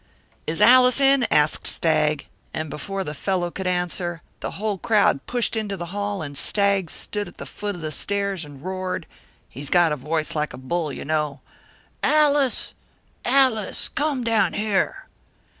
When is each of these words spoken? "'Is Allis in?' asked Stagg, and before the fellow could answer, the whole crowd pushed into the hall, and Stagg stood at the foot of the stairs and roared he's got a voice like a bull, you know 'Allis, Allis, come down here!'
"'Is 0.47 0.61
Allis 0.61 0.99
in?' 0.99 1.27
asked 1.31 1.67
Stagg, 1.67 2.25
and 2.55 2.71
before 2.71 3.03
the 3.03 3.13
fellow 3.13 3.51
could 3.51 3.67
answer, 3.67 4.23
the 4.39 4.53
whole 4.57 4.79
crowd 4.79 5.23
pushed 5.27 5.55
into 5.55 5.77
the 5.77 5.85
hall, 5.93 6.23
and 6.23 6.35
Stagg 6.35 6.89
stood 6.89 7.27
at 7.27 7.37
the 7.37 7.45
foot 7.45 7.75
of 7.75 7.81
the 7.81 7.91
stairs 7.91 8.43
and 8.43 8.63
roared 8.63 9.05
he's 9.47 9.69
got 9.69 9.91
a 9.91 9.95
voice 9.95 10.33
like 10.35 10.53
a 10.53 10.57
bull, 10.57 10.91
you 10.91 11.05
know 11.05 11.41
'Allis, 12.01 12.73
Allis, 13.23 13.89
come 13.89 14.23
down 14.23 14.53
here!' 14.53 15.05